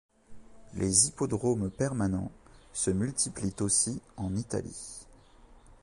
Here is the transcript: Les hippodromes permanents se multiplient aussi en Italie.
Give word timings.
Les 0.73 1.05
hippodromes 1.09 1.69
permanents 1.69 2.31
se 2.73 2.89
multiplient 2.89 3.53
aussi 3.59 4.01
en 4.17 4.35
Italie. 4.35 5.05